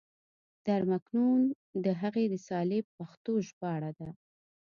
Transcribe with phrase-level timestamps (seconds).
[0.67, 1.41] در مکنون
[1.85, 4.09] د هغې رسالې پښتو ژباړه ده.